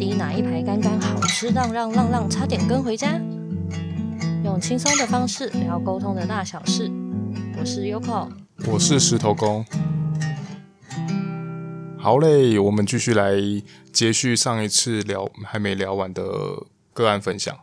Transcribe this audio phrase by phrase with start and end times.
[0.00, 3.20] 滴哪一排刚刚好吃，让让让让差点跟回家。
[4.42, 6.90] 用轻松的方式聊沟通的大小事。
[7.58, 8.30] 我是 Yoko，
[8.66, 9.62] 我是石头公。
[11.98, 13.34] 好嘞，我们继续来
[13.92, 16.24] 接续上一次聊还没聊完的
[16.94, 17.54] 个案分享。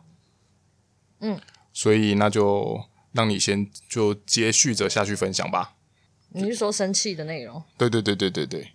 [1.18, 1.40] 嗯，
[1.72, 5.72] 所以那就让你先就接续着下去分享吧。
[6.28, 7.60] 你是说生气的内容？
[7.76, 8.68] 对对对对对对。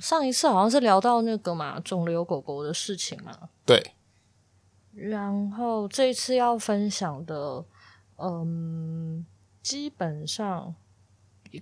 [0.00, 3.48] 上一次好像是聊到那个嘛，肿瘤狗狗的事情嘛。
[3.64, 3.92] 对。
[4.92, 7.64] 然后这一次要分享的，
[8.16, 9.24] 嗯，
[9.62, 10.74] 基本上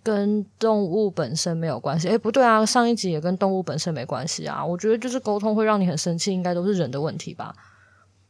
[0.03, 2.09] 跟动物本身没有关系。
[2.09, 4.65] 诶，不对啊，上一集也跟动物本身没关系啊。
[4.65, 7.55] 我觉得就是沟通会让你很生气，应该都是人的问题吧。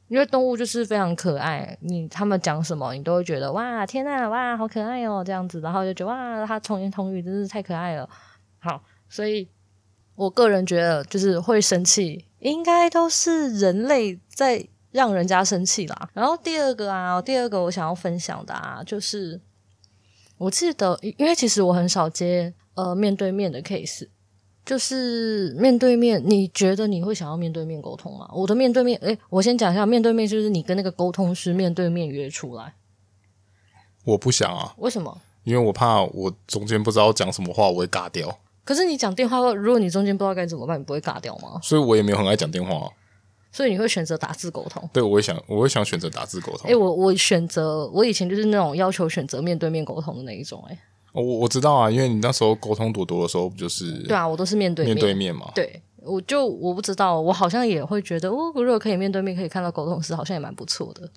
[0.08, 8.08] 因为动物就是非常可爱，你他们讲什么，你都会觉得哇，天呐，哇，好可爱哦，这样子，然后就觉得哇，他童言童语真是太可爱了。
[8.58, 9.48] 好，所以
[10.16, 16.10] 我个人觉得，就是会生气，应该都是人类在让人家生气啦。
[16.12, 19.40] 然后第二个啊，第二个我想要分享的啊，就是
[20.38, 24.08] 我记得，因为其实我很少接呃面对面的 case。
[24.64, 28.28] 就是面对面，你觉得你会想要面对面沟通吗？
[28.34, 32.74] 我的面对面，诶，我先讲一下，面对面就是你跟那个沟通师面对面约出来。
[34.02, 34.74] 我不想啊。
[34.78, 35.20] 为什么？
[35.44, 38.40] 因为我怕我中间不知道讲什么话，我会尬掉。
[38.66, 41.58] 可是你讲电话，如果你中间不知道该怎么办，你不会尬掉吗？
[41.62, 42.90] 所以我也没有很爱讲电话。
[43.52, 44.86] 所以你会选择打字沟通？
[44.92, 46.68] 对，我会想，我会想选择打字沟通。
[46.68, 50.78] 诶，我我选择，我以前就是那种要求选择面对面沟通的那一种，诶。
[51.12, 55.50] 我我知道啊，因为你那时候沟通多多的时候，不就是对啊，我都是面对面面对面嘛。
[55.54, 61.08] 对，我就我不知道，我好像也会觉得，哦，如果可以面对面，可以看到沟通师，好像也蛮不错的。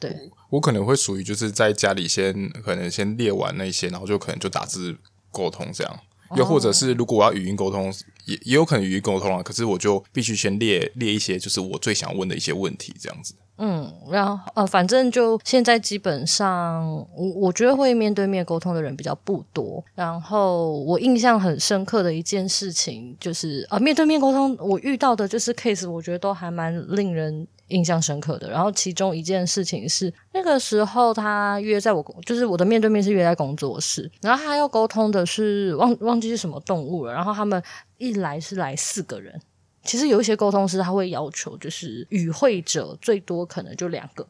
[0.00, 0.10] 对
[0.48, 4.96] 我，我可能会属于就是在家里先可能先列完那些，然后就可能就打字
[5.30, 6.00] 沟通这样。
[6.36, 7.92] 又或者是如果我要语音沟通，
[8.26, 9.42] 也也有可能语音沟通啊。
[9.42, 13.34] 可是我就必须先列列一些，就是我最想问的一些问题，这样子。
[13.62, 19.84] 嗯，然后呃，反正就现在基本上，我我觉得会面对面沟通的人比较不多。
[19.94, 28.50] 然后我印象很深刻的一件事情就是，呃，面对面沟通我遇到的就是 case，我觉得都还蛮令人印象深刻的。
[28.50, 37.12] 然后其中一件事情是，那个时候他约在我，就是我的面对面是约在工作室，然后他要沟通的是忘忘记是什么动物了。
[37.12, 37.62] 然后他们
[37.96, 39.40] 一来是来四个人。
[39.82, 44.26] 其实有一些沟通师他会要求，就是与会者最多可能就两个，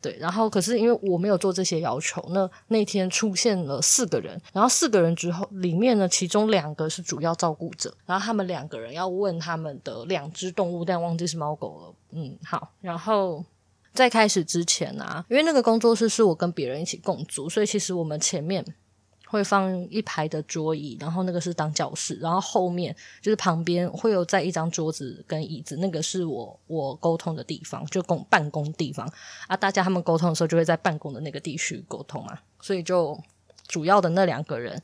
[0.00, 0.16] 对。
[0.20, 11.94] 然后可是因为我没有做这些要求，那那天出现了四个人，然后四个人之后里面呢，其中两个是主要照顾者，然后他们两个人要问他们的两只动物，但忘记是猫狗了。
[12.12, 12.72] 嗯，好。
[12.80, 13.44] 然后
[13.92, 18.64] 在开始之前啊，因为那个工作室是我跟别人一起共租，所以其实我们前面。
[19.28, 29.04] 会放一排的桌椅，然后那个是当教室，然后后面就是旁边会有在一张桌子跟椅子，那个是我我沟通的地方，就公办公地方
[29.48, 29.56] 啊。
[29.56, 33.18] 大家他们沟通的时候就会在办公的那个地区沟通嘛，所以就
[33.66, 34.80] 主要的那两个人，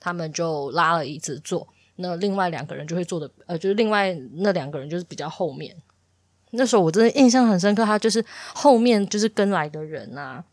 [0.00, 5.76] 他们就拉了椅子坐，那另外两个人就会坐的，呃，就是另外那两个人就是比较后面。
[6.50, 8.22] 那时候我真的印象很深刻，他就是
[8.52, 10.44] 后面就是跟来的人啊。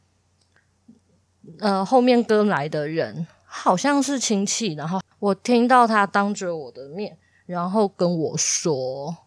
[1.59, 9.17] 呃，后面跟来的人好像是亲戚，然后我听到他当着我的面，然后跟我说，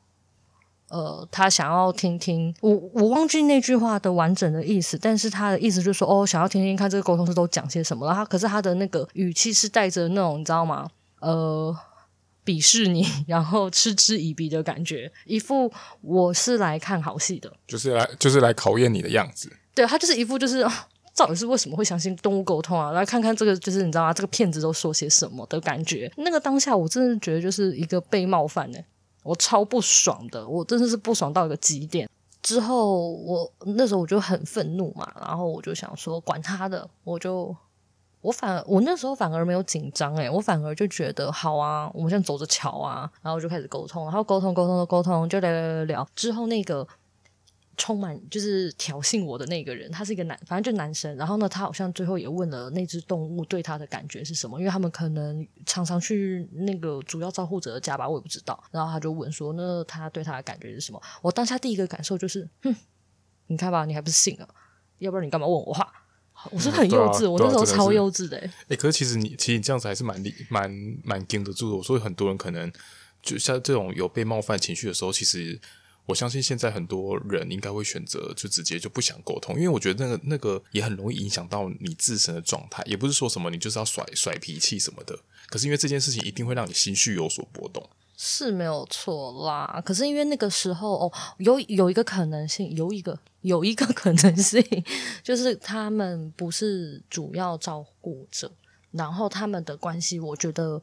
[0.89, 8.07] 呃，他想要听听我，我忘记那句话的完整的意思，但是他的意思就是说，哦，想要听听看这个沟通师都讲些什么。
[8.07, 10.89] 然后，可是他的那个语气是带着那种你知道吗？
[11.21, 11.77] 呃，
[12.45, 19.53] 鄙视你，然后嗤之以鼻的感觉，一副我是来看好戏的，就是来就是来考验你的样子。
[19.75, 20.65] 对，他就是一副就是。
[21.15, 21.77] 到底是为什么？
[21.77, 22.91] 会相信动物沟通啊？
[22.93, 24.13] 来看看这个，就是你知道吗？
[24.13, 25.47] 这个骗子都说些什么？
[25.47, 26.11] 的感觉？
[26.17, 28.79] 那个当下，我真的觉得就是一个被冒犯呢，
[29.23, 32.09] 我超不爽的，我真的是不爽到一个极点。
[32.41, 37.55] 之后我那时候我就很愤怒嘛，然后我就想说，管他的，我就
[38.21, 46.89] 我反而我那时候反而没有紧张诶，我反而就觉得好啊，我们现在走着瞧啊，然后就开始沟通，然后沟通沟通的沟通，就聊聊聊，之后那个。
[47.77, 51.17] 充满就是挑衅我的那个人，他是一个男，反正就男生。
[51.17, 58.63] 然后呢，他好像最后也问了那只动物对他的感觉是什么，因为他们可能常常去那个主要照护者的家吧，我也不知道。
[58.71, 62.77] 然后他就问说：“那他对他的感觉是什么？”我当下第一个感受就是，哼，
[63.47, 64.49] 你看吧，你还不是信了？
[64.99, 65.91] 要不然你干嘛问我话？
[66.53, 68.51] 我说很幼稚，我那时候超幼稚的、欸。
[68.69, 71.83] 诶、可是其实你其实你这样子还是蛮蛮蛮蛮经得住的。
[71.83, 72.71] 所以很多人可能
[73.23, 75.59] 就像这种有被冒犯情绪的时候，其实。
[76.07, 82.83] 我相信现在很多人应该会选择就直接就不想沟通，因为我觉得那个那个也很容易影响到你自身的状态。
[82.87, 85.19] 也不是说什么你就是要甩甩脾气什么的，
[85.49, 87.89] 可是因为这件事情一定会让你情绪有所波动。
[88.17, 94.65] 是没有错啦，可是因为那个时候哦，有有一个可能性，有一个有一个可能性，
[95.25, 98.53] 就是他们不是主要照顾者，
[98.93, 100.81] 然后他们的关系，我觉得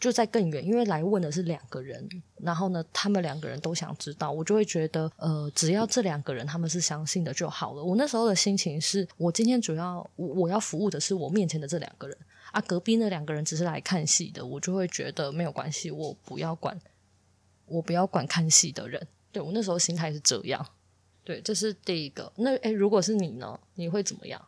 [0.00, 2.08] 就在更远，因为来问的是两个人，
[2.38, 7.84] 然后呢，他们两个人都想知道，我就会觉得，呃，只要这两个人他们是相信的就好了。
[7.84, 12.16] 我那时候的心情是，我今天主要我我要服务的是我面前的这两个人。
[12.50, 16.80] 啊，隔壁那两个人只是来看戏的，我就会觉得没有关系，我不要管，
[17.66, 19.06] 我不要管看戏的人。
[19.30, 20.66] 对，我那时候心态是这样。
[21.22, 22.32] 对，这是第一个。
[22.36, 23.60] 那诶，如果是你呢？
[23.74, 24.42] 你会怎么样？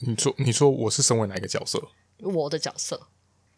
[0.00, 1.80] 你说，你说我是身为哪一个角色？
[2.18, 3.06] 我的角色。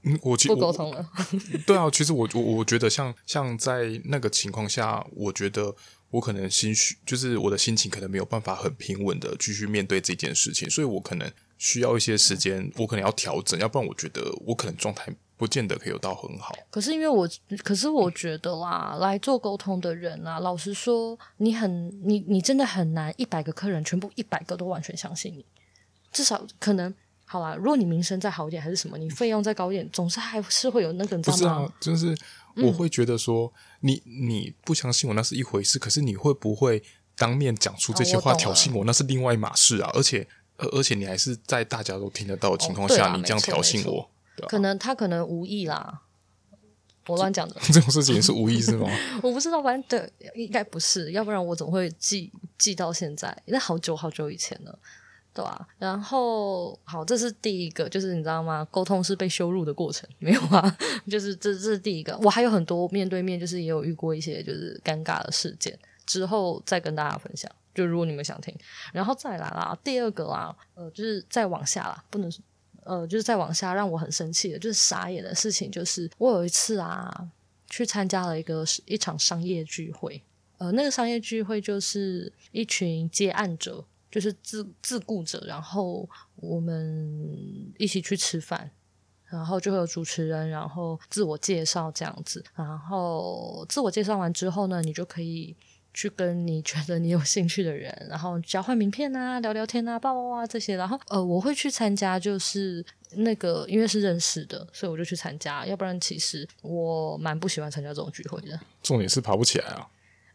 [0.09, 1.09] 嗯，我不沟通了。
[1.67, 5.75] 对啊，其实我我我觉得像像在那个情况下，我觉得
[6.11, 11.31] 我可能心绪就是我的心情可能没有办法很平稳的继续面对这件事情，所以我可能。
[11.61, 16.55] 需要一些时间，我可能要调整，要不然我觉得我可能状态不见得可以有到很好。
[16.71, 17.29] 可是因为我，
[17.65, 25.45] 可是我觉得啦，来做沟通的人啊，老实说，你很，你你真的很难，一百个客人全部一百个都完全相信你。
[26.13, 26.95] 至少可能，
[27.29, 31.73] 好啦，如果你名声再好一点，还是什么，你费用再高一点，总是还是会有那个，你知道吗？
[31.79, 32.19] 不是啊，就是
[32.67, 33.53] 我会觉得说，
[33.83, 36.83] 嗯、你你不相信我那是一回事，可是你会不会
[37.17, 40.27] 当面讲出这些话挑衅我，那是另外一码事啊，而且。
[40.61, 44.11] 而而且你还是在大家都听得到的情况下，哦、你这样挑衅我，
[44.49, 46.01] 可能他可能无意啦，
[47.07, 47.55] 我乱讲的。
[47.61, 48.89] 这种事情是无意是吗？
[49.23, 53.41] 我不知道，反正对，应该不是，要不然我怎么会记记到现在？
[53.47, 54.77] 那好久好久以前了，
[55.39, 58.67] 对吧、然后好，这是第一个，就是你知道吗？
[58.73, 60.77] 沟通是被羞辱的过程，没有啊？
[61.09, 62.19] 就是这这是第一个。
[62.25, 67.49] 我还有很多面对面，就是也有遇过一些就是尴尬的事件，之后再跟大家分享。
[67.73, 68.53] 就如果你们想听，
[68.93, 72.29] 然后再来啦，第二个啦，呃，就是再往下啦，不能，
[72.83, 77.29] 呃，就是再往下，让我很生气的，就是傻眼的事情，就是我有一次啊，
[77.71, 80.21] 去参加了一个一场商业聚会，
[80.57, 88.71] 呃，那个商业聚会就是一群接案者，就是自自顾者，然后我们一起去吃饭，
[89.27, 95.57] 然后就会有主持人，然后自我介绍这样子，然后自我介绍完之后呢，你就可以。
[95.95, 100.77] 去跟你觉得你有兴趣的人，然后交换名片啊，聊聊天啊，叭叭叭这些。
[100.77, 105.67] 然后呃，我会去参加，就是那个因为是认识的，所以我就去参加。
[105.67, 108.61] 要不然其实我蛮不喜欢参加这种聚会的。
[108.81, 109.89] 重点是爬不起来啊！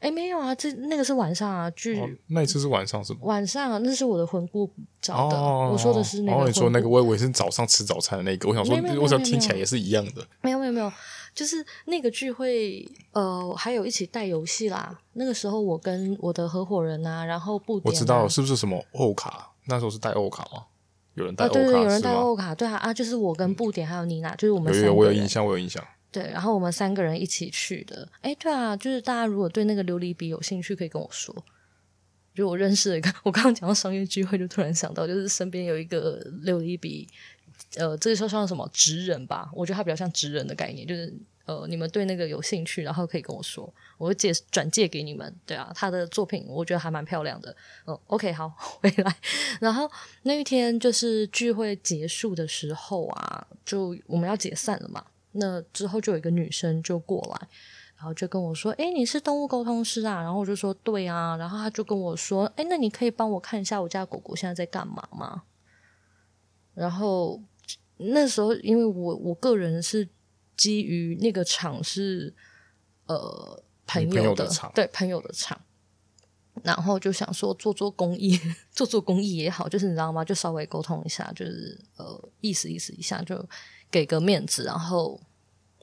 [0.03, 3.19] 哎，没有啊，这那个是晚上啊，聚、哦、那一次是晚上是吗？
[3.23, 4.69] 晚上啊，那是我的魂顾
[5.01, 5.37] 找的。
[5.37, 6.41] 哦、我说的是那个。
[6.41, 8.49] 哦，你说那个，我以为是早上吃早餐的那个。
[8.49, 10.27] 我想说，我想听起来也是一样的。
[10.41, 10.91] 没有没有没有。
[11.33, 14.99] 就是那个聚会，呃，还有一起带游戏啦。
[15.13, 19.51] 那个时候我跟我的合伙人啊，然后不、啊，我知道是不是什么欧卡？
[19.67, 20.65] 那时候是带欧卡吗？
[21.15, 24.75] 有人带欧卡、哦、对，对对，有人带欧卡，对啊啊，就是我跟布点还有妮娜，就是我们。
[24.75, 25.81] 有有，我有印象，我有印象。
[26.13, 28.07] 对，然后我们三个人一起去的。
[28.21, 31.35] 哎，对啊，就是大家如果对那个琉璃笔有兴趣，可以跟我说。
[32.35, 37.09] 就我认识一个，我刚刚讲到商业聚会，就突然想到，就是身边有一个琉璃笔。
[37.75, 39.49] 呃，这个说像什么职人吧？
[39.53, 41.13] 我觉得他比较像职人的概念，就是
[41.45, 45.33] 呃，你们对那个有兴趣，然后可以跟我说，我会借转借给你们。
[45.45, 47.55] 对啊，他的作品我觉得还蛮漂亮的。
[47.85, 48.49] 嗯、，OK，好，
[48.81, 49.15] 回来。
[49.59, 49.89] 然后
[50.23, 55.03] 那一天就是聚会结束的时候啊，就我们要解散了嘛。
[55.33, 57.47] 那之后就有一个女生就过来，
[57.97, 65.43] 然后就跟我说：“哎，你是动物沟通师啊？”然后我就说：“对啊。”然后他就跟我说：“哎，那你可以帮我看一下我家狗狗现在在干嘛吗？”
[66.73, 67.41] 然后。
[67.97, 70.09] 那时候，因为我我个人是
[70.57, 72.33] 基于那个场是
[73.05, 75.61] 呃朋友的，对朋友的场，
[76.63, 78.37] 然后就想说做做公益，
[78.73, 80.25] 做做公益也好，就是你知道吗？
[80.25, 83.47] 就稍微沟通一下，就是呃意思意思一下，就
[83.93, 85.21] 给个面子，然后。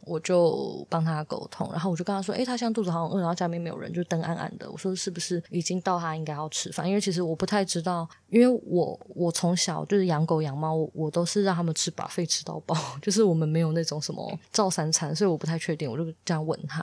[0.06, 6.88] 我就帮他沟通，然后我就跟他说：“诶，他现在肚子好像饿，然后家里面没有人，就灯暗暗的。”我说：“是不是已经到他应该要吃饭？
[6.88, 15.88] 因为其实我不太知道，因为我我从小就是养狗养猫，我，都是让他们吃把饭吃到饱， 就是我们没有那种什么照三餐，所以我不太确定。
[15.88, 16.82] 我就这样问他，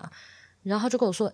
[0.61, 1.29] 然后他就跟我说：“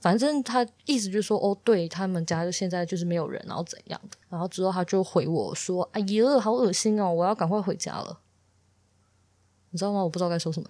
[0.00, 4.00] 反正他意思就是说，哦，对他们家就现在就是没有人，然后怎样。”
[4.30, 8.20] 然后之后他就回我说：“哎呀，好恶心哦，我要赶快回家了。”
[9.76, 10.02] 你知道吗？
[10.02, 10.66] 我不知道该说什么。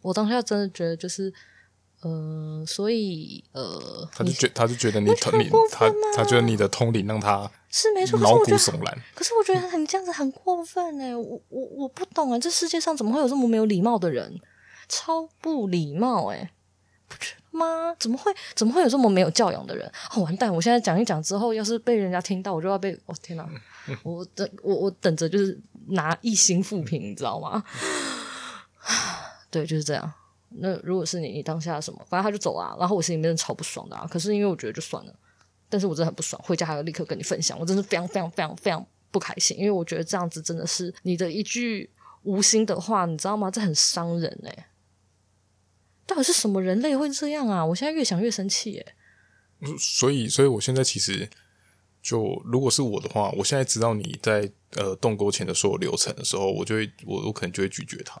[0.00, 1.34] 我当下真的觉得就是，
[2.02, 9.02] 呃，所以呃，他就觉他就觉得你通灵，他他觉得你的通灵让他是没错，毛骨悚然。
[9.12, 14.40] 可是我觉得你这样子很过分哎，我我我不懂啊，这世界上怎么会有这么没有礼貌的人？
[14.88, 16.52] 超不礼貌哎，
[17.08, 17.92] 不觉得吗？
[17.98, 19.90] 怎么会怎么会有这么没有教养的人？
[20.14, 20.54] 哦，完蛋！
[20.54, 22.92] 我现在讲一讲之后，要是被人家听到，我就要被……
[23.06, 23.44] 哦天哪！
[24.04, 27.64] 我等我我等着就是拿一星负评，你知道吗？
[29.50, 30.12] 对，就是这样。
[30.50, 31.98] 那如果是你，你当下什么？
[32.08, 34.06] 反正他就走啊，然后我心里面超不爽的啊。
[34.10, 35.14] 可是因为我觉得就算了，
[35.68, 41.90] 但是我真的很不爽，回家还要立刻跟你分享，我真的非常非常非常非常不开心，因为我觉得这样子真的是你的一句
[42.22, 43.50] 无心的话，你知道吗？
[43.50, 44.68] 这很伤人哎、
[46.06, 47.64] 到底是什么人类会这样啊？
[47.64, 48.94] 我现在越想越生气哎。
[49.78, 51.28] 所以，所以我现在其实
[52.00, 58.18] 就如果是我的话，我现在知道你在呃动沟前的所有流程的时候，我就会我我可能就会拒绝他。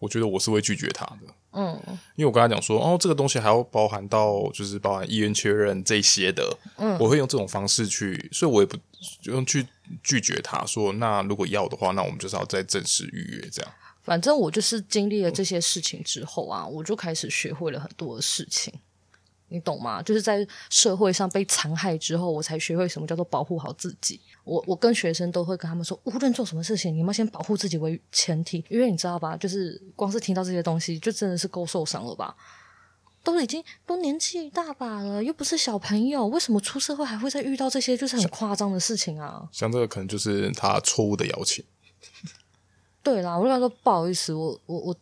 [0.00, 1.80] 我觉得我是会拒绝他的，嗯，
[2.16, 8.76] 因为我跟他讲说，哦，这个东西还要包含到就是包含意愿确认这些的，嗯，我会用这种方式去，所以我也不
[9.24, 9.66] 用去
[10.02, 13.70] 拒绝他说，那如果要的话，那我们就是要再正式预约这样。
[14.02, 18.72] 反正我就是经历了这些事情之后啊，我就开始学会了很多的事情。
[19.50, 20.00] 你懂吗？
[20.00, 24.20] 就是在社会上被残害之后，我才学会什么叫做保护好自己。
[24.44, 29.36] 我我跟学生都会跟他们说，无论做什么事情，你们要先保护自己为前提，因为你知道吧？
[29.36, 32.34] 就是光是听到这些东西，就真的是够受伤了吧？
[33.22, 39.46] 都已经都年纪一大把了，又不是小朋友，为什么出社会还会再遇到这些就是很夸张的事情啊？
[39.52, 41.64] 像这个可能就是他错误的邀请。
[43.02, 44.96] 对啦，我跟他说不好意思，我我我。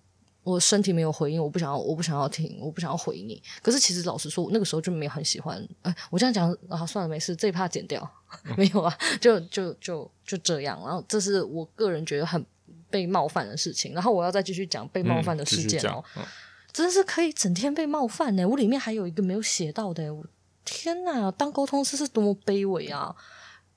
[0.49, 3.43] 我身体没有回应，我不想要，我不想要听，我不想要回你。
[3.63, 5.63] 可是其实老实说，我那个时候就没有很喜欢。
[5.83, 8.11] 哎，我这样讲啊，算了，没事，这一趴剪掉，
[8.57, 10.81] 没有啊，就就就就这样。
[10.81, 12.43] 然后这是我个人觉得很
[12.89, 13.93] 被冒犯的事情。
[13.93, 16.25] 然后我要再继续讲被冒犯的事件哦，嗯、
[16.73, 18.49] 真是可以整天被冒犯呢。
[18.49, 20.25] 我里面还有一个没有写到的，我
[20.65, 23.15] 天哪，当沟通师是多么卑微啊！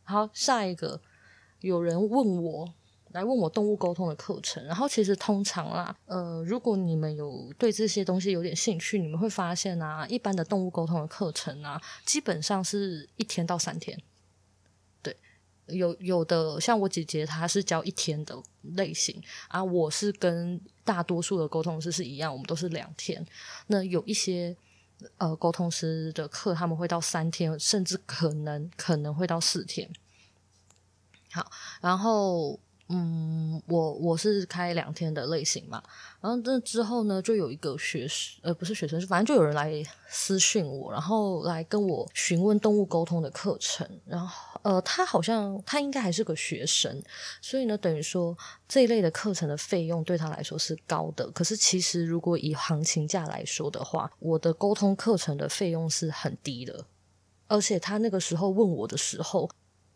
[0.03, 1.01] 好，下一个
[1.59, 2.73] 有人问我。
[3.13, 14.01] 来问我动物沟通的课程，然后其实通常啦，呃，如果你们有对这些东西有点兴趣，你们会发现啊，一般的动物沟通的课程啊，基本上是一天到三天。
[15.01, 15.15] 对，
[15.67, 23.25] 有有的像我姐姐，她是教一天的类型啊，我是跟大多数的沟通师是一样，我们都是两天。
[23.67, 24.55] 那有一些
[25.17, 29.89] 呃沟通师的课，他们会到三天，甚至可能可能会到四天。
[31.31, 31.51] 好，
[31.81, 32.59] 然后。
[32.93, 35.81] 嗯，我我是开两天的类型嘛，
[36.19, 47.01] 然后这之后呢，就有一个学生，呃，不是学生，反正就有人来私讯我，然后来跟我询问动物沟通的课程，然后呃，他好像他应该还是个学生，
[47.41, 56.85] 所以呢，等于说这一类的课程的费用对他来说是高的，可是其实如果以行情价来说的话，我的沟通课程的费用是很低的，
[57.47, 59.49] 而且他那个时候问我的时候。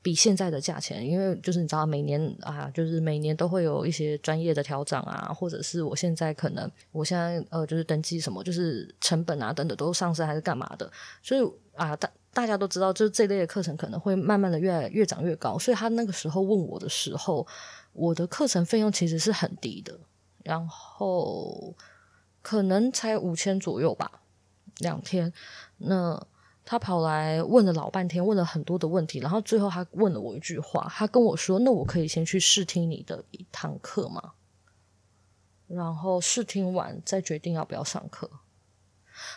[0.06, 10.88] 比现在的价钱，因为就是你知道，每年啊，就是每年都会有一些专业的调整啊，或者是我现在可能，我现在呃，就是登记什么，就是成本啊等等都上升还是干嘛的，
[11.24, 11.42] 所以
[11.74, 17.48] 啊，大大家都知道，就是这类的课程可能会慢慢的越来越涨越高，所以他那个时候问我的时候，
[17.94, 20.00] 我的课程费用其实是很低的，
[20.44, 21.74] 然后
[22.44, 24.22] 可能才五千左右吧，
[24.78, 25.34] 两天，
[25.80, 26.28] 那。
[26.66, 34.34] 他跑来问了老半天，问了很多的问题，然后最后他问了我一句话，他跟我说：“那我可以先去试听你的一堂课吗？
[35.68, 38.30] 然后试听完再决定要不要上课。”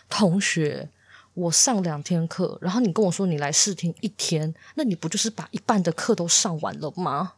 [0.09, 0.91] 同学，
[1.35, 7.35] 我上两天课，然后你跟我说你来试听一天，那你不就是把一半的课都上完了吗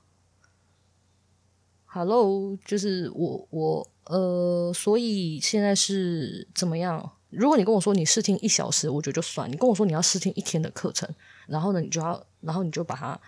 [1.87, 7.13] ？Hello，就是我我呃，所以现在是怎么样？
[7.31, 11.09] 如果你跟我说你试听一小时，我觉得就算；你跟我说你要试听一天的课程，
[11.47, 13.21] 然后呢，你就要，然后你就把它，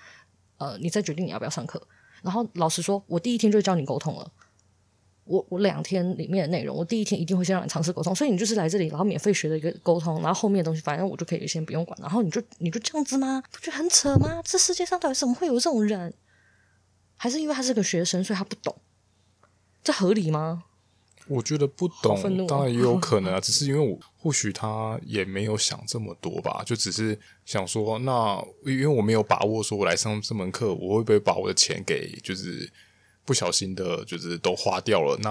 [0.58, 1.80] 呃，你再决定你要不要上课。
[2.22, 4.30] 然后老实说，我第一天就教你沟通了。
[5.24, 11.96] 我我两天里面的内容，我第一天一定会先让你尝试沟通，所以你就是来这里，然后免费学的一个沟通，然后后面的东西反正我就可以先不用管。
[12.00, 13.40] 然后你就你就这样子吗？
[13.52, 14.42] 不觉得很扯吗？
[14.44, 16.12] 这世界上到底怎么会有这种人？
[17.16, 18.76] 还是因为他是个学生，所以他不懂？
[19.84, 20.64] 这合理吗？
[21.28, 23.38] 我觉得不懂，当然也有可能啊。
[23.42, 32.70] 只是因为我或许他也没有想这么多吧，就只是想说，那因为我没有把握，说我来上这门课，我会不会把我的钱给就是
[33.24, 35.16] 不小心的，就是都花掉了？
[35.22, 35.30] 那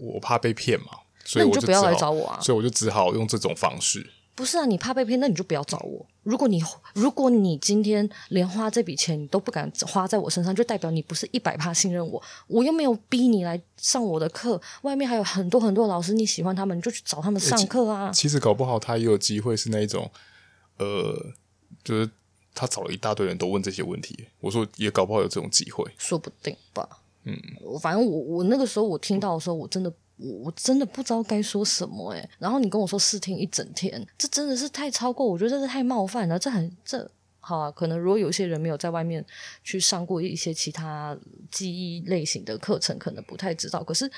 [0.00, 0.86] 我怕被骗嘛，
[1.24, 2.40] 所以我就，就不要来找我啊。
[2.40, 4.10] 所以我就只好用这种方式。
[4.38, 6.06] 不是啊，你怕被骗，那你就不要找我。
[6.22, 6.62] 如果你
[6.94, 12.22] 如果你今天连花这笔钱你都不敢花在我身上，就代表你不是一百趴信任我。
[12.46, 18.12] 我又没有逼你来上我的课，外面还有很多很多老师，你喜欢他们，你就去找他们上课啊。
[18.12, 20.08] 其实搞不好他也有机会是那一种，
[20.76, 21.34] 呃，
[21.82, 22.08] 就是
[22.54, 24.28] 他找了一大堆人都问这些问题。
[24.38, 26.88] 我说也搞不好有这种机会，说不定吧。
[27.24, 27.36] 嗯，
[27.82, 29.92] 反正我我那个时候我听到的时候，我真的。
[30.18, 36.38] 我我真的不知道该说什么诶，然后你跟我说试听一整天，这真的是太超过，我觉得这是太冒犯了。
[36.38, 37.10] 这很这
[37.40, 39.24] 好啊，可能如果有些人没有在外面
[39.64, 41.16] 去上过一些其他
[41.50, 43.82] 记忆类型的课程，可能不太知道。
[43.82, 44.10] 可是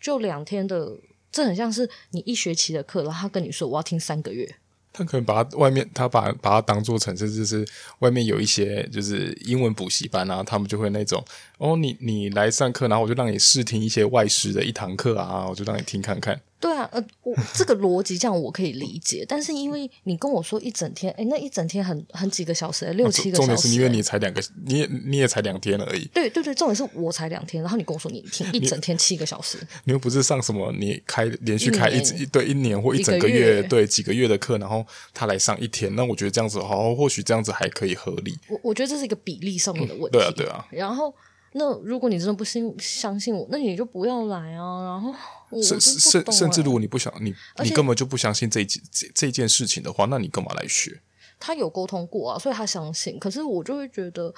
[0.00, 0.92] 就两天的
[1.32, 4.56] 这很像是你一学期的课，然后他跟你说我要听三个月。
[4.94, 7.66] 他可能把他外面，他把把它当做成是就是
[7.98, 11.22] 外面有一些就是英文补习班啊，他们就会那种
[11.58, 16.40] 哦，你你来上课，然后我就让你试听一些外师的一堂课啊，我就让你听看看。
[16.64, 23.46] 对啊，呃，我这个逻辑这样我可以理解，但是因为你跟我说一整天，诶，那一整天很很几个小时，六七个小时。
[23.46, 26.06] 重点是因为你才两个，你也你也才两天而已。
[26.06, 38.34] 对对对，重点是我才两天，然后你跟我说你听一整天七个小时，你又不是上什么你开连续开一一对一年或一整个月，对几个月的课，然后他来上一天，那我觉得这样子好，或许这样子还可以合理。
[38.48, 40.16] 我我觉得这是一个比例上面的问题。
[40.16, 41.14] 对啊对啊，然后。
[41.56, 44.82] 那如果你真的不信相信我，那你就不要来啊！
[44.82, 45.14] 然后
[45.62, 47.32] 甚甚甚至如果你不想你
[47.62, 51.00] 你根本就不相信这件这这件事情的话，那你干嘛来学？
[51.38, 53.18] 他有沟通过啊，所以他相信。
[53.20, 54.34] 可是我就会觉得，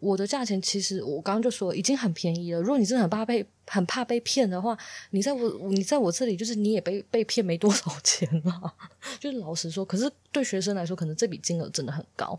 [0.00, 2.60] 我的价钱其实我刚刚就说已经很便宜了。
[2.60, 4.76] 如果你真的很怕被很怕被骗的话，
[5.10, 8.74] 你在我你在我这里就是你也被被骗没多少钱了。
[9.20, 12.36] 就是老实说，可是对学生来说，可能这笔金额真的很高。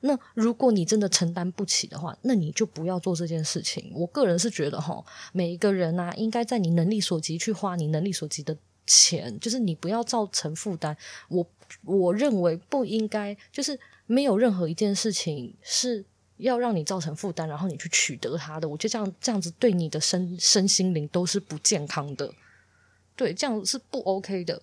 [0.00, 3.92] 那如果你真的承担不起的话，那你就不要做这件事情。
[3.94, 10.96] 我个人是觉得哈，每一个人呐、啊，应该在你能力所及去花你能力所及的钱，就是你不要造成负担。
[11.28, 11.46] 我
[11.84, 16.04] 我认为不应该，就是没有任何一件事情是
[16.38, 18.66] 要让你造成负担，然后你去取得它的。
[18.66, 22.32] 我觉得这样这样子对你的身身心灵都是不健康的，
[23.14, 24.62] 对，这样是不 OK 的。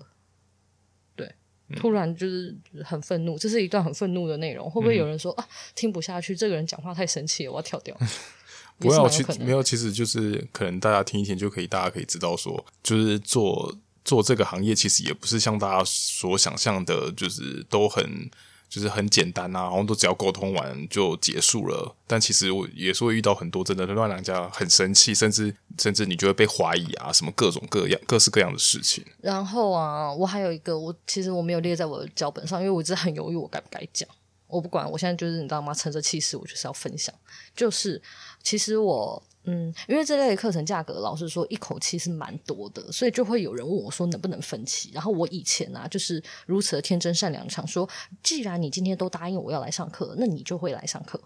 [1.76, 4.70] 突然就是很愤怒，这是一段很愤怒的内容。
[4.70, 6.36] 会不会有人说、嗯、啊，听不下去？
[6.36, 7.96] 这个人讲话太生气了，我要跳掉。
[8.80, 18.30] 不要，其实没有，其实就是可能大家听一听就可以，大家可以知道说，就是做做这个行业，其实也不是像大家所想象的，就是都很。
[18.70, 21.96] 就是很简单啊，然后都只要沟通完就结束了。
[22.06, 29.06] 但其实我也是会遇到很多真的让人家很生气，甚至甚至你就会被怀疑啊，什么各种各样、各式各样的事情。
[29.22, 34.08] 然后啊，我还有一个，我其实我没有列在我的脚本上，因为我一直很犹豫，我该不该讲。
[34.48, 35.74] 我不管，我现在就是你知道吗？
[35.74, 37.14] 趁着气势，我就是要分享。
[37.56, 38.02] 就是
[38.44, 39.24] 其实我。
[39.50, 44.92] 嗯，因为这类课程价格，老实说，一口气是蛮多的，所以就会有人问我说能不能分期。
[44.94, 47.90] 然后我以前啊，就是如此的天真善良，想说，
[48.22, 51.18] 既然你今天都答应我要来上课，那你就会来上课，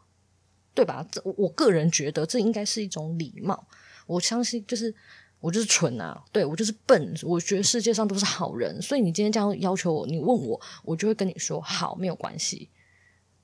[0.76, 1.04] 对吧？
[1.12, 3.68] 这我个人觉得这应该是一种礼貌。
[4.06, 4.94] 我相信，就是
[5.40, 7.16] 我就是蠢啊，对，我就是笨。
[7.24, 12.70] 我觉得世界上都是好人，所以你今天这样要求我，你问我，我就会跟你说好，没有关系。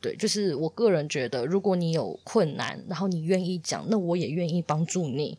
[0.08, 5.38] 对，就是我个人觉得，如果你有困难，然后你愿意讲，那我也愿意帮助你。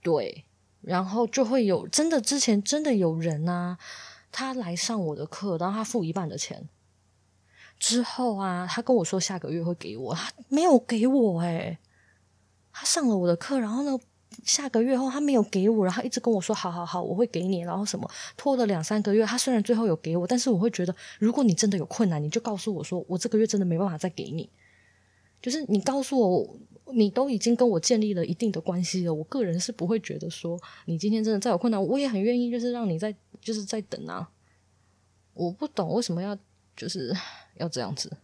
[0.00, 0.46] 对，
[0.80, 3.76] 然后就会有真的之前真的有人啊，
[4.32, 6.66] 他来上我的课，然后他付一半的钱，
[7.78, 11.76] 之后啊，他跟我说下个月会给我，他没有给我诶，
[12.72, 13.98] 他上了我的课，然后呢，
[14.44, 24.48] 下个月后他没有给我，然后一直跟我说好好好，我会给你，然后什么拖了两三个月，他虽然最后有给我，但是我会觉得，如果你真的有困难，你就告诉我说，我这个月真的没办法再给你。
[25.42, 26.56] 就是你告诉我，
[26.92, 34.30] 你都已经跟我建立了一定的关系了，我个人是不会觉得说你今天真的再有困难，我也很愿意就是让你再就是再等啊。
[35.34, 36.36] 我不懂为什么要
[36.76, 37.14] 就是
[37.56, 38.14] 要这样子。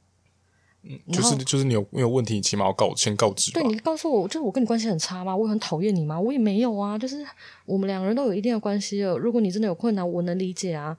[1.13, 3.53] 就是就是你有你有问题，你起码要告先告知。
[3.53, 5.35] 对，你告诉我，就是我跟你关系很差吗？
[5.35, 6.21] 我很讨厌你吗？
[6.21, 7.27] 我也没有啊，就是
[7.65, 9.17] 我们两个人都有一定的关系了。
[9.17, 10.97] 如果你真的有困难，我能理解啊。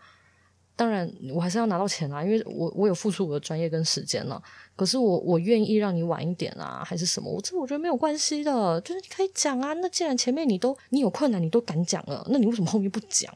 [0.76, 4.40] 当然，我还是要拿到钱啊，因为我我有付出我的专业跟时间了。
[4.76, 7.32] 可是我我愿意让你晚一点啊，还是什么？
[7.32, 9.74] 我这我觉得没有关系的，就是你可以讲啊。
[9.74, 13.34] 那既然前面你都你有困难，你都敢讲了，那你为什么后面不讲？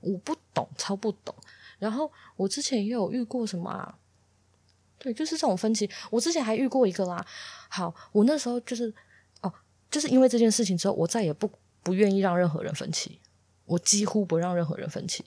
[0.00, 1.32] 我不懂，超不懂。
[1.78, 3.94] 然后我之前也有遇过什么啊？
[5.02, 5.88] 对，就是这种分歧。
[6.10, 7.24] 我之前还遇过一个啦。
[7.70, 8.92] 好，我那时候就是
[9.40, 9.50] 哦，
[9.90, 11.50] 就是因为这件事情之后，我再也不
[11.82, 13.18] 不愿意让任何人分歧。
[13.64, 15.24] 我几乎不让任何人分歧。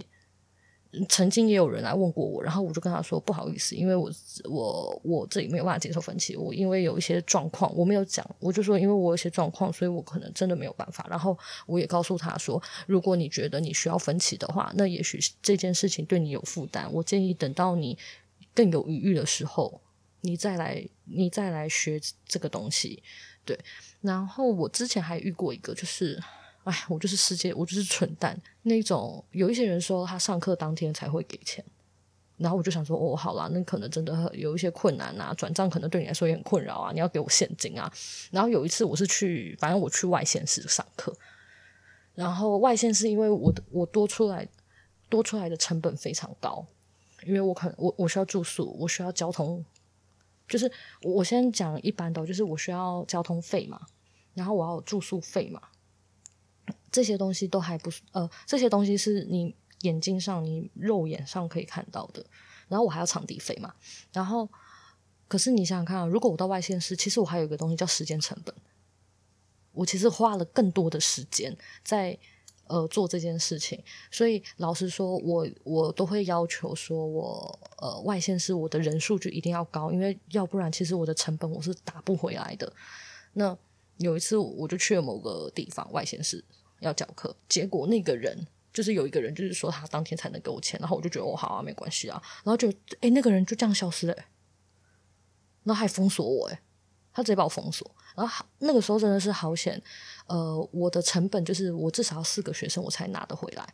[1.09, 4.11] 曾经也有人来问过我，然后我就跟他说不好意思，因为我
[4.43, 6.35] 我我这里没有办法接受分歧。
[6.35, 11.07] 我因为有一些状况，我没有讲，我就说因为我有一些状况，所以我可能真的没有办法。
[11.09, 16.87] 然后我也告诉他说，如果你觉得你需要分歧的话，那也许这件事情对你有负担。
[16.93, 17.97] 我建议等到你。
[18.53, 19.81] 更有余裕的时候，
[20.21, 23.01] 你再来，你再来学这个东西，
[23.43, 23.57] 对。
[24.01, 26.21] 然后我之前还遇过一个，就是，
[26.63, 29.23] 哎，我就是世界，我就是蠢蛋那种。
[29.31, 31.63] 有一些人说他上课当天才会给钱，
[32.37, 37.91] 然后我就想说，哦，好啦，那可能真的有一些困难啊，转账可能对你来说也很困扰啊，你要给我现金啊。
[38.31, 41.15] 然后有一次我是去，反正我去外县市上课，
[42.15, 44.47] 然后外县市因为我的我多出来
[45.09, 46.65] 多出来的成本非常高。
[47.25, 49.63] 因为我可能我我需要住宿，我需要交通，
[50.47, 53.79] 就是我先讲一般的，就是我需要交通费嘛，
[54.33, 55.61] 然后我要有住宿费嘛，
[56.91, 62.25] 这些东西都还不是呃，这些东西是你眼睛上你肉眼上可以看到的。
[62.69, 63.73] 然后我还要场地费嘛，
[64.11, 64.49] 然后
[65.27, 68.55] 可是你想想看啊，如果我到外县市，其实我还有一个东西叫时间成本。
[69.73, 72.17] 我其实花了更多的时间在
[72.67, 82.71] 呃做这件事情，所以老实说，我我都会要求说我呃外线是我的人数就一定要高，因为要不然其实我的成本我是打不回来的。
[83.33, 83.57] 那
[83.97, 86.43] 有一次我就去了某个地方外线是
[86.79, 92.71] 要教课，结果那个人就是有一个人就是说他当天才能给我钱，然后我就觉得哦好啊没关系啊，然后就
[93.01, 94.15] 诶那个人就这样消失了，
[95.63, 96.59] 然后还封锁我诶
[97.11, 97.95] 他直接把我封锁。
[98.15, 99.81] 然后那个时候真的是好险，
[100.27, 103.67] 呃，我的成本就是我至少要四个学生我才拿得回来，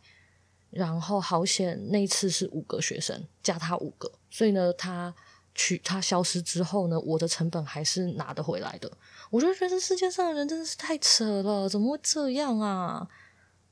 [0.70, 5.14] 然后好险那一次是五个学生加他五个，所以呢，他
[5.54, 8.90] 取他消失之后呢，我的成本还是拿得回来的。
[9.30, 13.06] 我就觉得世界上的人真的是太扯了，怎么会这样啊？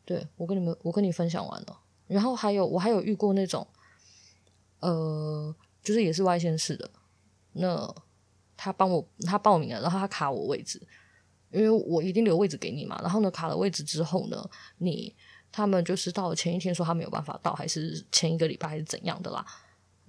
[0.05, 3.67] 对，我跟你们，我跟你分享完了，然后还有我还有遇过那种，
[4.81, 6.91] 呃，就是也是外县市的
[7.55, 7.95] 那。
[8.59, 10.83] 他帮我，他报名了，然后他卡我位置，
[11.53, 13.01] 因为我一定留位置给你嘛。
[13.01, 15.15] 然后呢，卡了位置之后呢，你
[15.53, 19.47] 他们就是到了前一天说他没有办法到，还是前一个礼拜还是怎样的啦，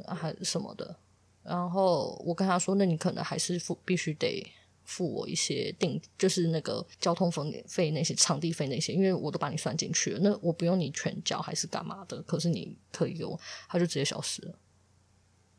[0.08, 0.98] 还什么的。
[1.44, 4.46] 然后我跟他说，那你可能还是付必须得
[4.84, 10.20] 付我一些定，就是那个交通费费那些、场地费那些，因为我都把你算进去了。
[10.22, 12.20] 那我不用你全交还是干嘛的？
[12.24, 14.60] 可是你可以给我，他就直接消失了。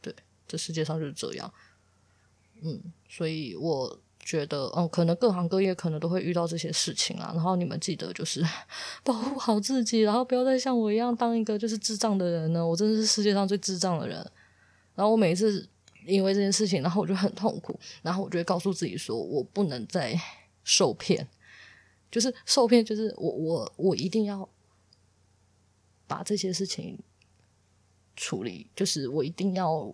[0.01, 0.15] 对，
[0.49, 1.53] 这世界上就是这样。
[2.63, 7.33] 嗯，所以我觉得，嗯，可能各行各业可能都会遇到这些事情啊。
[7.35, 8.45] 然后你们记得就是
[9.03, 12.67] 保护好自己，然后不要再像我一样当一个就是智障的人呢。
[12.67, 14.19] 我真的是世界上最智障的人。
[14.95, 15.67] 然后我每一次
[16.05, 20.15] 因为这件事情，然后我就很痛苦，然后我就会告诉自己说，我不能再
[20.63, 21.27] 受骗，
[22.11, 24.49] 就是受骗，就是我我我一定要
[26.07, 26.99] 把这些事情
[28.17, 29.91] 处理，就是我一定要。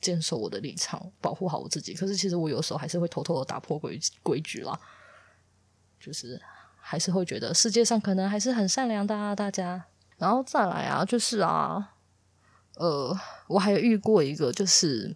[0.00, 1.94] 坚守我的立场，保护好我自己。
[1.94, 4.78] 可是其实我有时候还是会偷偷的打破规规矩啦，
[5.98, 6.40] 就是
[6.78, 9.84] 还是会觉得世界上可能还是很善良的啊，大家。
[10.18, 11.94] 然后再来啊，就是啊，
[12.76, 15.14] 呃，我还遇过一个，就是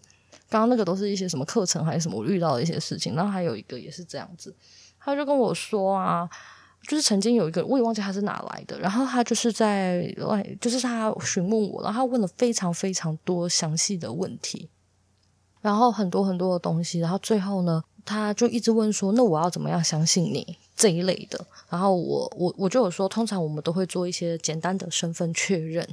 [0.48, 3.14] 刚刚那个都是一些什么课程还是什么，我遇到的一些事情。
[3.14, 4.54] 然后还有一个也是这样子，
[4.98, 6.28] 他就跟我说啊。
[6.86, 14.68] 就是曾经有一个，我也忘记他是哪来的，然后他就是在外，就是他询问我，然后他问了非常非常多详细的问题，
[15.60, 25.86] 然后很多很多的东西，然后最后呢，他就一直问说：“那我要怎么样相信你？”这一类的，然后我我我就有说，通常我们都会做一些简单的身份确认。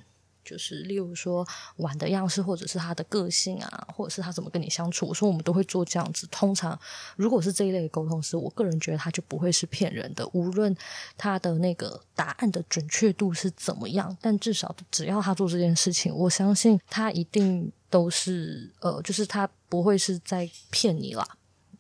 [0.48, 6.26] 就是，例如说玩的样式，或者是他的个性啊，或者是他怎么跟你相处，我说我们都会做这样子。
[6.32, 6.80] 通常
[7.18, 10.74] 如果是这一类的沟通师，我个人觉得他就不会是骗人的，无论
[11.18, 21.28] 他的那个答案的准确度是怎么样，但至少只要他做这件事情，我相信他一定都是呃，就是他不会是在骗你啦。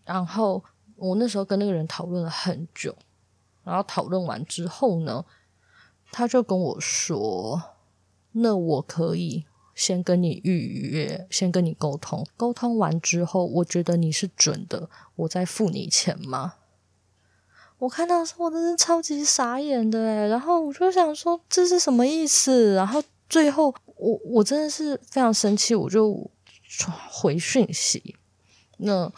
[0.03, 0.61] 然后
[0.97, 2.93] 我那时候跟那个人讨论了很久，
[3.63, 5.23] 然后讨论完之后呢，
[6.11, 7.61] 他就跟我说。
[8.39, 16.55] 那我可以先跟你预约，先跟你沟通，沟通完之后，我觉得你是准的，我再付你钱吗？
[17.79, 22.73] 我看到的时候，我真是超级傻眼的诶，然后我就想说这是什么意思？
[22.73, 26.29] 然后最后我我真的是非常生气，我就
[27.11, 28.15] 回讯息，
[28.77, 29.11] 那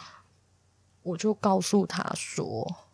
[1.02, 2.89] 我就告诉他说。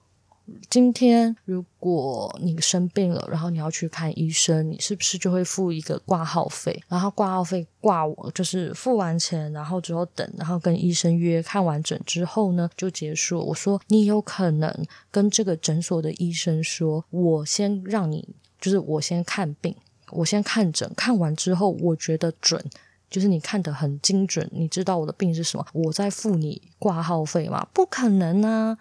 [0.71, 6.81] 今天如果你生病了，然后你要去看医生，你是不是就会付一个挂号费？
[6.89, 13.41] 然后挂号费挂我就是付完钱，然后之后等，然后跟医生约看完诊之后呢，就结束。
[13.41, 18.29] 我说你有可能跟这个诊所的医生说，我先让你
[18.61, 19.75] 就是我先看病，
[20.13, 22.65] 我先看诊，看完之后我觉得准，
[23.11, 27.67] 就是你看得很精准，你知道我的病是什么，我再付你挂号费吗？
[27.73, 28.79] 不可能啊！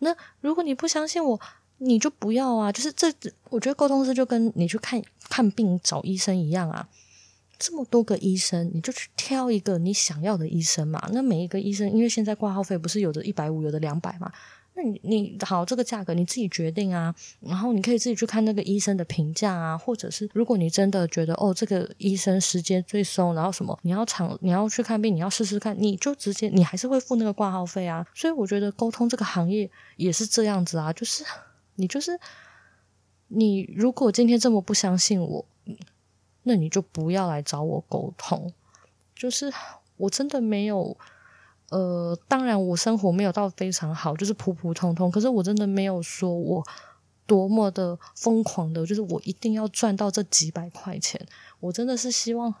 [0.00, 1.40] 那如果你不相信我，
[1.78, 2.70] 你就不要啊！
[2.70, 3.10] 就是这，
[3.48, 6.86] 我觉得沟通师就跟你去看看病找医生一样啊。
[7.58, 11.08] 这么多个医生，你就去挑一个你想要的医生嘛。
[11.12, 14.32] 那每一个医生，因为现在挂号费不是有的一百五，有的两百嘛。
[14.74, 17.14] 那你你好，这个价格你自己决定啊。
[17.40, 28.06] 然后你可以自己去看那个医生的评价啊，或者是如果你真的觉得哦，这个医生时间最松，然后什么你要长你要去看病，你要试试看，你就直接你还是会付那个挂号费啊。
[28.14, 31.24] 所以我觉得沟通这个行业也是这样子啊，就是
[31.74, 32.18] 你就是
[33.28, 35.44] 你如果今天这么不相信我，
[36.44, 38.52] 那你就不要来找我沟通。
[39.14, 39.52] 就是
[39.96, 40.96] 我真的没有。
[41.70, 45.10] 呃，当然，我生活没有到非常好，就是普普通通。
[45.10, 46.64] 可是我真的没有说我
[47.26, 51.24] 多么的疯狂的，就是我一定要赚到这几百块钱。
[51.60, 52.52] 我真的是希望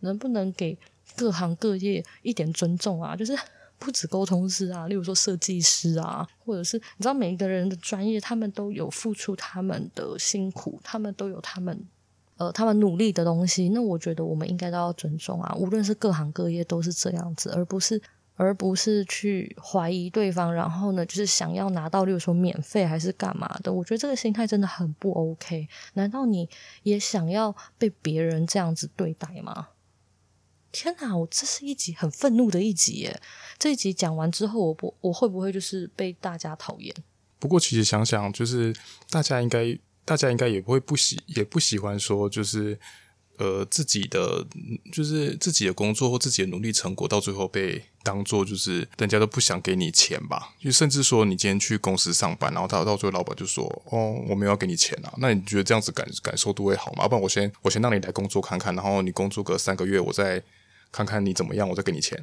[0.00, 0.78] 能不能给
[1.16, 3.36] 各行各业一点尊重啊，就是
[3.78, 11.84] 不止沟通师啊，例如说设计师啊，或者是你知道每一个人的专业，他们都有付出他们的辛苦，他们都有他们。
[12.38, 15.54] 呃，他们努力的东西，那我觉得我们应该都要尊重啊。
[15.58, 18.00] 无论是各行各业都是这样子，而不是
[18.36, 23.72] 而不是去怀疑对方，然后呢，就是想要拿到，例如说免费还是干嘛的。
[23.72, 25.66] 我觉得这个心态真的很不 OK。
[25.94, 26.48] 难道你
[26.82, 29.68] 也想要被别人这样子对待吗？
[30.70, 33.20] 天哪，我这是一集很愤怒的一集耶！
[33.58, 36.94] 这一集讲完之后，我不我会不会就是被大家讨厌？
[37.38, 38.74] 不过其实想想，就是
[39.10, 39.78] 大家应该。
[40.06, 42.78] 大家应该也不会不喜，也不喜欢说，就是
[43.38, 44.46] 呃自己的，
[44.92, 50.54] 就是自己的工作或自己的努力成果，到最后被当做就是人家都不想给你钱吧？
[50.60, 57.02] 就甚至说你今天去公司上班，然后他到最后老板就说：“哦，我没有要给你钱啊。”那你觉得这样子感感受度会好吗？
[57.02, 60.42] 要不然我先我先让你来工作看看，然后你工作个三个月，我再
[60.90, 62.22] 看看你怎么样，我再给你钱。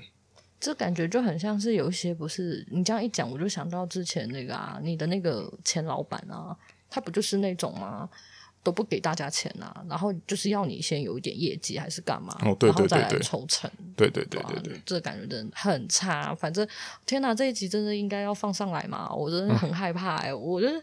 [0.60, 6.56] 这感觉就很像是有一些不是你这样一讲，我就想到之前那个啊，你的那个前老板啊。
[6.96, 8.08] 他不就是那种吗？
[8.64, 12.34] 都不给大家钱啊，然后就是要你先有一点业绩还是干嘛？
[12.46, 13.70] 哦，对对对对，然后再来抽成。
[13.96, 16.34] 对对对对对，这感觉真的很差。
[16.34, 16.68] 反正
[17.06, 19.14] 天哪，这一集真的应该要放上来嘛？
[19.14, 20.82] 我真的很害怕哎、欸，嗯、我觉得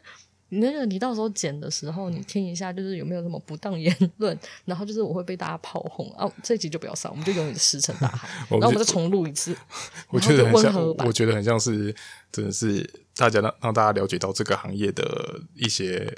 [0.50, 6.30] 你那个你到时候剪的时候，你听一下，就是有没有什么不当言论，然后就是我会被大家炮轰啊。
[6.42, 9.56] 这一集就不要上，我们就永远石沉大海， 然后我们再重录一次。
[10.10, 10.74] 我觉得很像，
[11.06, 11.94] 我觉得很像是
[12.30, 12.88] 真的是。
[13.16, 16.10] 大家让让大家了解到这个行业的一些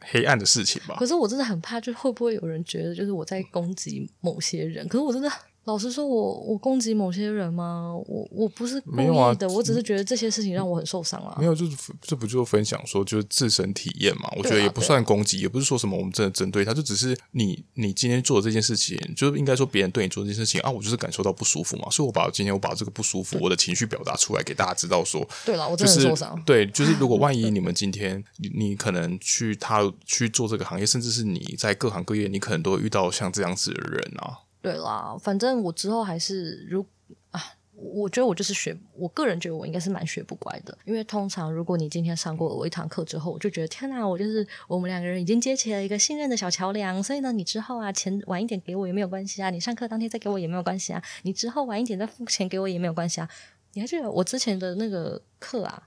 [0.00, 0.96] 黑暗的事情吧。
[0.98, 4.86] 可是我真的很怕，就会不会有人觉得，就是我在攻击某些人？
[4.88, 5.30] 可是我真的。
[5.68, 7.92] 老实说我，我我攻击某些人吗？
[8.06, 11.36] 我我不是故意的，啊、我只是觉得这些事情让我很受伤啊。
[11.38, 14.32] 没有，就是这不就是分享说，就是自身体验嘛。
[14.38, 26.42] 我觉得也不算攻击，也不是说什么我们真的针对他，就只是你你今天做的这件事情，就是应该说别人对你做这件事情啊，我就是感受到不舒服嘛，所以我把今天我把这个不舒服我的情绪表达出来给大家知道说，对了，我真的很受伤。
[26.46, 34.47] 对，就是如果万一 你们今天你你可能去他去做这个行业，甚至是你在各行各业，你可能都会遇到像这样子的人啊。
[34.68, 36.84] 对啦，反正我之后还是如
[37.30, 37.40] 啊，
[37.74, 53.28] 我觉得我就是学，我个人觉得我应该是蛮学不乖的，因为通常如果你今天上过我一堂课之后，我就觉得天哪，我就是我们两个人已经接起了一个信任的小桥梁，所以呢，你之后啊钱晚一点给我也没有关系啊，你上课当天再给我也没有关系啊，你之后晚一点再付钱给我也没有关系啊，
[53.72, 55.82] 你还记得我之前的那个课啊？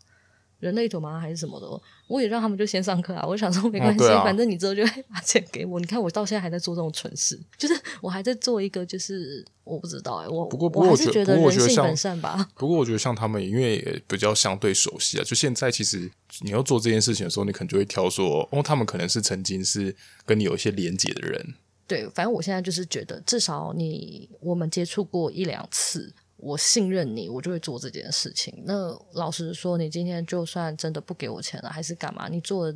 [0.62, 1.20] 人类图吗？
[1.20, 1.68] 还是什么的？
[2.08, 3.26] 我也让他们就先上课啊！
[3.28, 5.80] 我想说没关系，反正你之后就会把钱给我。
[5.80, 12.48] 你看我到现在还在做这种蠢事，就是我还在做一个，就是我不知道哎、欸，我不过我还是觉得人性本善吧。
[12.56, 16.10] 不过我觉得像他们，因为比较相对熟悉啊，就现在其实
[16.42, 19.96] 你要做这件事情的时候，你可能就会挑说，哦，他们可能是曾经是
[20.26, 21.56] 跟你有一些连结的人。
[21.88, 26.14] 对，反正我现在就是觉得，至少你我们接触过一两次。
[26.42, 28.64] 我信任你，我就会做这件事情。
[28.66, 32.28] 那老实说，你今天就算真的不给我钱了，还是干嘛？
[32.28, 32.76] 你做了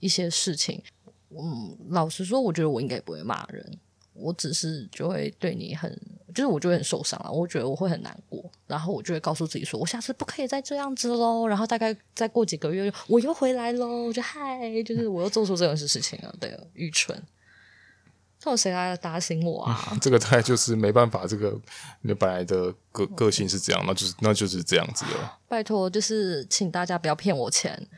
[0.00, 0.82] 一些事情，
[1.30, 3.78] 嗯，老实说，我觉得我应该不会骂人。
[4.16, 5.90] 我只是就会对你很，
[6.32, 7.32] 就是我就会很受伤了。
[7.32, 11.48] 我觉得我会很难过，然后我就会告诉自己说，我下次不可以再这样子喽。
[11.48, 14.12] 然后大概再过几个月，我又回来喽。
[14.12, 16.32] 就嗨，就是我又做出这种事情了。
[16.38, 17.20] 对，愚蠢。
[18.44, 19.88] 到谁来打醒我啊？
[19.90, 21.58] 嗯、 这个大概就是没办法，这个
[22.02, 25.12] 你本来的个个性是这样，那就是那就是这样子的。
[25.48, 27.88] 拜托，就是请大家不要骗我钱。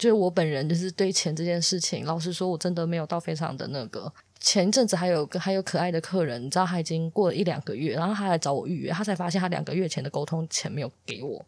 [0.00, 4.12] 就是我本人，就是对钱这件事情，老实说，我真的没有到非常的那个。
[4.40, 11.42] 前一阵子还有个还有可爱的客人，你知道他已经过了一两个月，然后他来找我预约，他才发现他两个月前的沟通钱没有给我。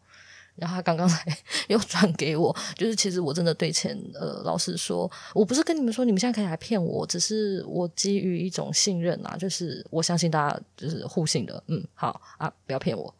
[0.59, 1.25] 然后他刚刚 才
[1.67, 13.13] 又转给我，就是其实我真的对钱，呃，老实说，我不是跟你们说你们现在可以来骗我，只是我基于一种信任啊，就是我相信大家就是互信的，嗯，好啊，不要骗我，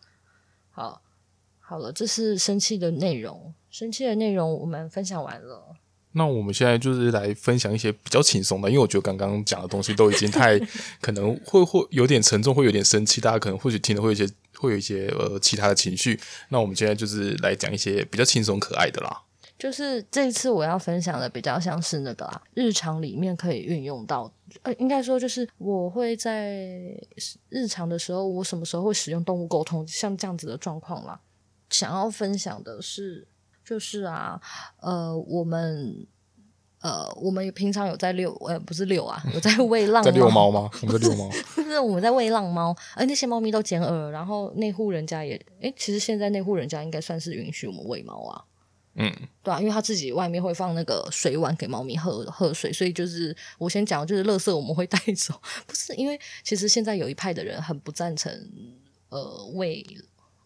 [0.71, 1.01] 好，
[1.59, 5.75] 好了，这是生气的内容，生气的内容我们分享完了。
[6.13, 10.57] 那我们现在就是来分享一些比较轻松的，因为我觉得刚刚讲的东西都已经太
[10.99, 16.19] 可能会会有点沉重，会有点生气，大家可能或许听了会有一些会有一些呃其他的情绪。
[16.49, 19.21] 那我们现在就是来讲一些比较轻松可爱的啦。
[19.59, 26.65] 就是这一次我要分享的比较像是那个啦，日常里面可以运用到，呃，应该说就是我会在
[27.49, 31.19] 日常的时候，我什么时候会使用动物沟通，像这样子的状况啦。
[31.69, 33.27] 想要分享的是。
[33.69, 34.41] 就是啊，
[34.81, 36.07] 呃，我们
[36.81, 40.09] 呃，我们平常有在遛，呃，不是遛啊，有在喂浪猫。
[40.09, 40.67] 在遛猫吗？
[40.81, 41.29] 我们在遛猫。
[41.55, 48.43] 就 是我们在喂浪猫，而那些猫咪都剪耳，然后那户人家也，诶，其实现在那户人家应该算是允许我们喂猫啊。
[48.95, 58.33] 嗯，对啊，因为他自己外面会放那个水碗给猫咪喝喝水，所以就是我先讲，就是垃圾我们会带走， 不是因为其实现在有一派的人很不赞成，
[59.09, 59.85] 呃，喂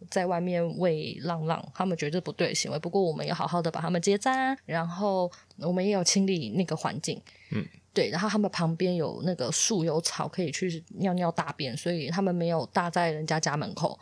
[0.10, 2.80] 在外面喂浪浪，他们觉得这不对的行为。
[2.80, 7.66] 不过我们要好好的把他们结扎，然后我们也有清理那个环境，嗯。
[7.96, 14.00] 对，然后他们旁边有那个树有草可以去尿尿大便，所以他们没有搭在人家家门口。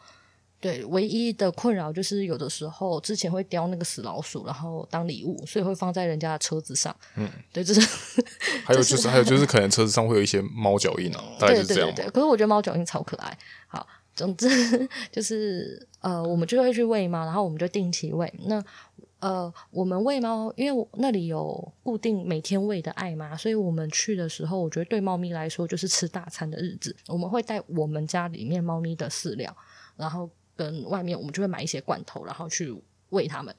[0.62, 6.96] 对，唯一的困扰就是有的时候之前会叼那个死老鼠，然后当礼物，所以会放在人家的车子上。
[7.18, 7.82] 嗯，对，这是。
[8.64, 11.90] 还有就是还有就是可能车子上会有一些猫脚印啊，大概是这样。
[11.90, 13.38] 对对对对，可是我觉得猫脚印超可爱。
[13.68, 14.48] 好，总之
[15.12, 18.64] 就是呃，我们就会去喂猫，然后我们就定期喂那。
[19.22, 26.96] 呃，我们喂猫，因为那里有固定每天喂的爱妈，所以我们去的时候，我觉得对猫咪来说就是吃大餐的日子。
[27.08, 29.56] 我们会带我们家里面猫咪的饲料，
[29.96, 32.76] 然后跟外面我们就会买一些罐头，然后去
[33.10, 33.56] 喂它们。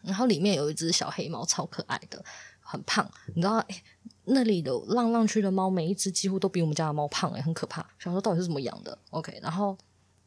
[0.00, 2.24] 然后里面有一只小黑猫，超可爱的，
[2.64, 3.08] 很胖。
[3.34, 3.82] 你知道，诶
[4.24, 7.86] 那里的浪浪区的猫，每一只几乎都比我们家的猫胖，诶很可怕。
[7.98, 9.76] 想说到底是怎么养的？OK，然后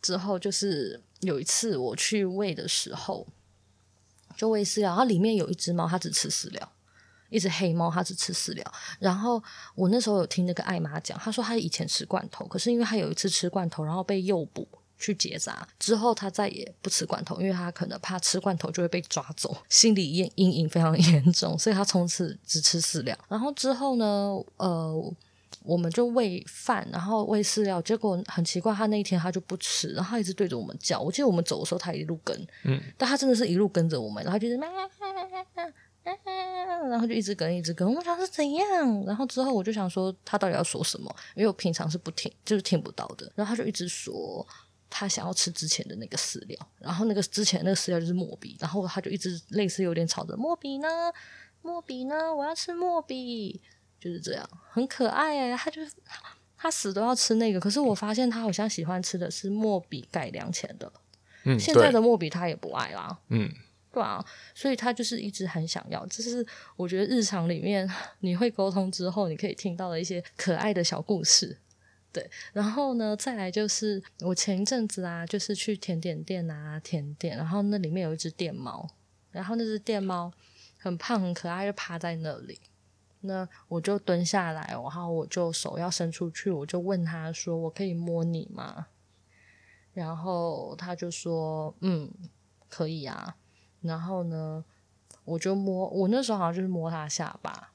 [0.02, 3.28] 之后就是有一次我去喂的时候。
[4.36, 6.72] 就喂饲料，它里面有一只猫，它只吃饲料，
[7.32, 8.64] 一只黑猫，它只吃饲料。
[9.00, 9.42] 然后
[9.74, 23.18] 我那时候有听那个艾玛讲，她说她以前吃罐头，可是因为她有一次吃罐头，然后被诱捕去结扎，之后他再也不吃罐头，因为他可能怕吃罐头就会被抓走，心理阴阴影非常严重，所以他从此只吃饲料。
[23.28, 25.14] 然后之后呢，呃。
[25.64, 30.98] 我们就喂饭，然后喂饲料，结果很奇怪，他那一天他就不吃，然后他一直对着我们叫。
[30.98, 34.56] 我记得我们走的时候，他一路跟，嗯，但他真的是一路跟着我们，然后就是，
[36.90, 37.94] 然后就一直跟，一直跟。
[37.94, 39.04] 我想是怎样？
[39.06, 41.14] 然后之后我就想说，他到底要说什么？
[41.36, 43.30] 因为我平常是不听，就是听不到的。
[43.36, 44.48] 然后他就一直说，
[44.90, 50.88] 他想要吃之前的那个饲料，然后那个之前那个饲料就是莫比，然后他就一直类似有点吵着莫比呢，
[51.62, 53.62] 莫比呢，我要吃莫比。
[54.00, 55.92] 就是这样，很可爱哎，他就是
[56.56, 57.60] 他死都要吃那个。
[57.60, 60.90] 可是我发现他好像喜欢吃的是莫比改良前的，
[61.46, 63.52] 嗯，现在的莫比他也不爱啦，嗯，
[63.92, 64.24] 对啊，
[64.54, 66.06] 所以他就是一直很想要。
[66.06, 66.46] 这是
[66.76, 67.90] 我觉得日常里面
[68.22, 71.58] 你会沟通之后，你可以听到的一些可爱的小故事。
[72.18, 78.90] 对，然后呢，再来就是我前一阵子啊，就是去甜点店啊，甜点，然后那里面有一只电猫，
[79.30, 80.34] 然后那只电猫
[80.80, 82.60] 很胖很可爱，就趴在那里。
[83.22, 88.88] 那我就蹲下来，然后我就手要伸出去，我就问他说：“我可以摸你吗？”
[89.94, 92.12] 然后他就说：“嗯，
[92.68, 93.36] 可以啊。”
[93.82, 94.66] 然后呢，
[95.24, 97.74] 我就摸，我那时候好像就是摸他下巴，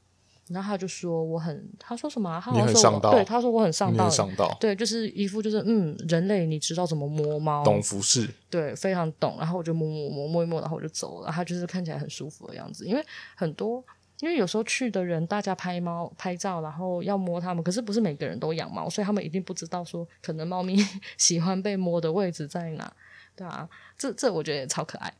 [0.49, 1.69] 然后他就说：“我很……
[1.79, 2.41] 他说什么？
[2.45, 9.37] 他好像说我对他说我很上道，上道，对，就是一副就是嗯，人类你知道怎么摸猫，懂服饰，对，非常懂。
[9.39, 11.31] 然后我就摸摸摸摸一摸，然后我就走了。
[11.31, 13.05] 他就是看起来很舒服的样子，因为
[13.37, 13.85] 很多。
[14.21, 20.77] 因为有时候去的人，大家拍猫拍照，然后要摸它们，可是不是每个人都养猫，所以他们一定不知道说，可能猫咪
[21.19, 22.93] 喜欢被摸的位置在哪，
[23.35, 25.13] 对啊，这这我觉得也超可爱。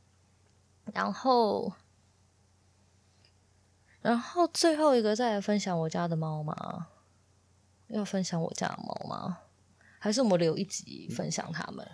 [0.95, 1.73] 然后，
[4.03, 6.89] 然后最后一个再来分享我家的猫吗？
[7.89, 9.39] 要分享我家的猫吗？
[9.99, 11.87] 还是我们留一集分享它们？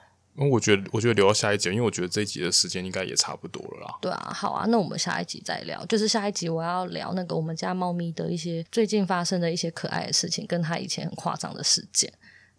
[0.50, 3.98] 我觉得，我觉得留到下一集，因为我觉得这一集的时间应该也差不多了啦。
[4.00, 5.84] 对啊，好啊，那我们下一集再聊。
[5.86, 12.12] 就是下一集我要聊那个我们家猫咪的一些最近发生的一些可爱的事情，跟它以前很夸张的事件。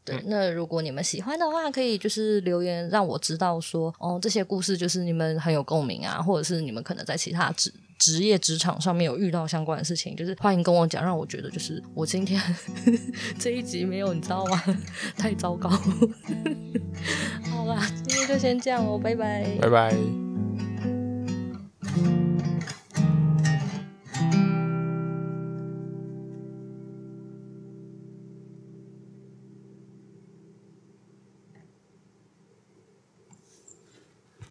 [0.04, 12.42] 对，嗯、那如果你们喜欢的话，可以就是留言让我知道说，哦，这些故事就是你们很有共鸣啊，或者是你们可能在其他职职业职场上面有遇到相关的事情就是欢迎跟我讲让我觉得就是我今天
[13.38, 14.64] 这一集没有你知道吗？
[15.18, 15.70] 太糟糕。
[17.52, 19.46] 好啦今天就先这样哦拜拜。
[19.62, 19.94] 拜拜。